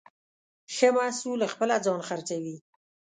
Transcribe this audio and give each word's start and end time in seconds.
ښه 0.75 0.87
محصول 0.97 1.39
خپله 1.53 1.75
ځان 1.85 1.99
خرڅوي. 2.07 2.55